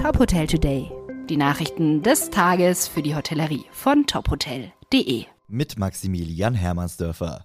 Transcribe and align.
Top 0.00 0.18
Hotel 0.18 0.46
Today. 0.46 0.90
Die 1.28 1.36
Nachrichten 1.36 2.02
des 2.02 2.30
Tages 2.30 2.88
für 2.88 3.02
die 3.02 3.14
Hotellerie 3.14 3.66
von 3.70 4.06
tophotel.de. 4.06 5.26
Mit 5.46 5.78
Maximilian 5.78 6.54
Hermannsdörfer. 6.54 7.44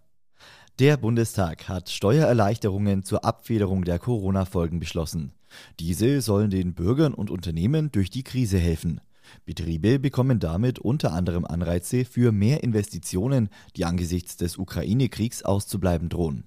Der 0.80 0.96
Bundestag 0.96 1.68
hat 1.68 1.90
Steuererleichterungen 1.90 3.04
zur 3.04 3.26
Abfederung 3.26 3.84
der 3.84 4.00
Corona-Folgen 4.00 4.80
beschlossen. 4.80 5.34
Diese 5.82 6.22
sollen 6.22 6.50
den 6.50 6.76
Bürgern 6.76 7.14
und 7.14 7.30
Unternehmen 7.30 7.92
durch 7.92 8.10
die 8.10 8.24
Krise 8.24 8.58
helfen. 8.58 9.02
Betriebe 9.44 10.00
bekommen 10.00 10.40
damit 10.40 10.80
unter 10.80 11.12
anderem 11.12 11.44
Anreize 11.44 12.06
für 12.06 12.32
mehr 12.32 12.64
Investitionen, 12.64 13.50
die 13.76 13.84
angesichts 13.84 14.38
des 14.38 14.58
Ukraine-Kriegs 14.58 15.44
auszubleiben 15.44 16.08
drohen. 16.08 16.46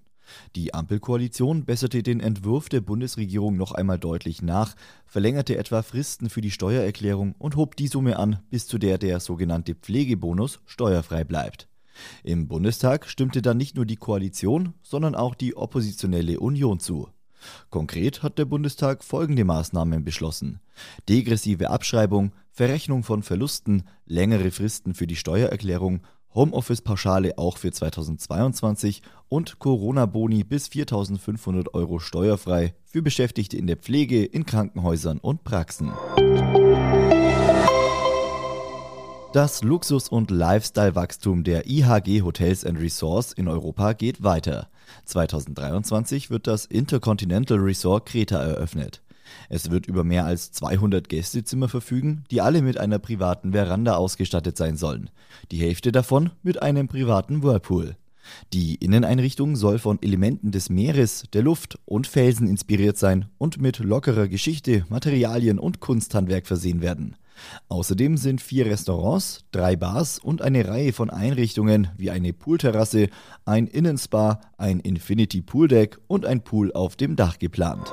Die 0.56 0.74
Ampelkoalition 0.74 1.64
besserte 1.64 2.02
den 2.02 2.20
Entwurf 2.20 2.68
der 2.68 2.80
Bundesregierung 2.80 3.56
noch 3.56 3.72
einmal 3.72 3.98
deutlich 3.98 4.42
nach, 4.42 4.74
verlängerte 5.06 5.56
etwa 5.56 5.82
Fristen 5.82 6.30
für 6.30 6.40
die 6.40 6.50
Steuererklärung 6.50 7.34
und 7.38 7.56
hob 7.56 7.76
die 7.76 7.88
Summe 7.88 8.18
an, 8.18 8.40
bis 8.50 8.66
zu 8.66 8.78
der 8.78 8.98
der 8.98 9.20
sogenannte 9.20 9.74
Pflegebonus 9.74 10.60
steuerfrei 10.66 11.24
bleibt. 11.24 11.68
Im 12.22 12.48
Bundestag 12.48 13.08
stimmte 13.08 13.42
dann 13.42 13.56
nicht 13.56 13.76
nur 13.76 13.86
die 13.86 13.96
Koalition, 13.96 14.74
sondern 14.82 15.14
auch 15.14 15.34
die 15.34 15.56
oppositionelle 15.56 16.38
Union 16.40 16.80
zu. 16.80 17.08
Konkret 17.70 18.22
hat 18.22 18.38
der 18.38 18.44
Bundestag 18.44 19.04
folgende 19.04 19.44
Maßnahmen 19.44 20.04
beschlossen. 20.04 20.60
Degressive 21.08 21.70
Abschreibung, 21.70 22.32
Verrechnung 22.50 23.04
von 23.04 23.22
Verlusten, 23.22 23.84
längere 24.06 24.50
Fristen 24.50 24.94
für 24.94 25.06
die 25.06 25.16
Steuererklärung, 25.16 26.00
Homeoffice-Pauschale 26.34 27.38
auch 27.38 27.56
für 27.58 27.72
2022 27.72 29.02
und 29.28 29.58
Corona-Boni 29.58 30.44
bis 30.44 30.68
4.500 30.68 31.74
Euro 31.74 31.98
steuerfrei 31.98 32.74
für 32.84 33.02
Beschäftigte 33.02 33.56
in 33.56 33.66
der 33.66 33.76
Pflege, 33.76 34.24
in 34.24 34.46
Krankenhäusern 34.46 35.18
und 35.18 35.44
Praxen. 35.44 35.92
Das 39.32 39.62
Luxus- 39.62 40.08
und 40.08 40.30
Lifestyle-Wachstum 40.30 41.44
der 41.44 41.68
IHG 41.68 42.22
Hotels 42.22 42.64
and 42.64 42.80
Resorts 42.80 43.32
in 43.32 43.46
Europa 43.46 43.92
geht 43.92 44.22
weiter. 44.22 44.68
2023 45.04 46.30
wird 46.30 46.46
das 46.46 46.64
Intercontinental 46.64 47.58
Resort 47.58 48.06
Kreta 48.06 48.42
eröffnet. 48.42 49.02
Es 49.48 49.70
wird 49.70 49.86
über 49.86 50.04
mehr 50.04 50.24
als 50.24 50.52
200 50.52 51.08
Gästezimmer 51.08 51.68
verfügen, 51.68 52.24
die 52.30 52.40
alle 52.40 52.62
mit 52.62 52.78
einer 52.78 52.98
privaten 52.98 53.52
Veranda 53.52 53.96
ausgestattet 53.96 54.56
sein 54.56 54.76
sollen. 54.76 55.10
Die 55.50 55.58
Hälfte 55.58 55.92
davon 55.92 56.30
mit 56.42 56.62
einem 56.62 56.88
privaten 56.88 57.42
Whirlpool. 57.42 57.96
Die 58.52 58.74
Inneneinrichtung 58.74 59.56
soll 59.56 59.78
von 59.78 60.02
Elementen 60.02 60.50
des 60.50 60.70
Meeres, 60.70 61.24
der 61.32 61.42
Luft 61.42 61.78
und 61.86 62.06
Felsen 62.06 62.46
inspiriert 62.46 62.98
sein 62.98 63.26
und 63.38 63.60
mit 63.60 63.78
lockerer 63.78 64.28
Geschichte, 64.28 64.84
Materialien 64.88 65.58
und 65.58 65.80
Kunsthandwerk 65.80 66.46
versehen 66.46 66.82
werden. 66.82 67.16
Außerdem 67.68 68.16
sind 68.16 68.40
vier 68.40 68.66
Restaurants, 68.66 69.44
drei 69.52 69.76
Bars 69.76 70.18
und 70.18 70.42
eine 70.42 70.66
Reihe 70.66 70.92
von 70.92 71.08
Einrichtungen 71.08 71.88
wie 71.96 72.10
eine 72.10 72.32
Poolterrasse, 72.32 73.08
ein 73.44 73.66
Innenspa, 73.66 74.40
ein 74.56 74.80
Infinity 74.80 75.40
Pool 75.42 75.68
Deck 75.68 75.98
und 76.08 76.26
ein 76.26 76.42
Pool 76.42 76.72
auf 76.72 76.96
dem 76.96 77.14
Dach 77.14 77.38
geplant. 77.38 77.92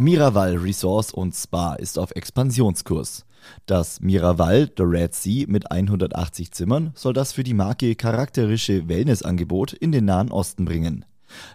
Miraval 0.00 0.56
Resorts 0.58 1.12
und 1.12 1.34
Spa 1.34 1.74
ist 1.74 1.98
auf 1.98 2.12
Expansionskurs. 2.12 3.26
Das 3.66 4.00
Miraval 4.00 4.70
The 4.76 4.84
Red 4.84 5.12
Sea 5.12 5.46
mit 5.48 5.72
180 5.72 6.52
Zimmern 6.52 6.92
soll 6.94 7.12
das 7.12 7.32
für 7.32 7.42
die 7.42 7.52
Marke 7.52 7.96
charakterische 7.96 8.88
Wellnessangebot 8.88 9.72
in 9.72 9.90
den 9.90 10.04
Nahen 10.04 10.30
Osten 10.30 10.66
bringen. 10.66 11.04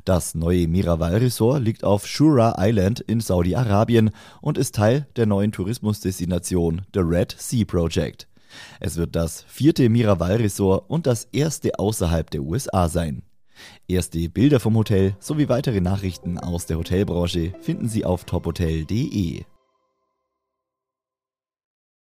Das 0.03 0.35
neue 0.35 0.67
Miraval 0.67 1.15
Resort 1.15 1.63
liegt 1.63 1.85
auf 1.85 2.05
Shura 2.05 2.55
Island 2.57 2.99
in 2.99 3.21
Saudi-Arabien 3.21 4.11
und 4.41 4.57
ist 4.57 4.75
Teil 4.75 5.07
der 5.15 5.25
neuen 5.25 5.53
Tourismusdestination 5.53 6.81
The 6.93 6.99
Red 6.99 7.33
Sea 7.39 7.63
Project. 7.63 8.27
Es 8.81 8.97
wird 8.97 9.15
das 9.15 9.45
vierte 9.47 9.87
Miraval 9.87 10.35
Resort 10.35 10.89
und 10.89 11.07
das 11.07 11.29
erste 11.31 11.79
außerhalb 11.79 12.29
der 12.29 12.41
USA 12.41 12.89
sein. 12.89 13.23
Erste 13.87 14.29
Bilder 14.29 14.59
vom 14.59 14.75
Hotel 14.75 15.15
sowie 15.19 15.49
weitere 15.49 15.81
Nachrichten 15.81 16.37
aus 16.37 16.65
der 16.65 16.77
Hotelbranche 16.77 17.53
finden 17.61 17.87
Sie 17.87 18.05
auf 18.05 18.23
tophotel.de. 18.25 19.43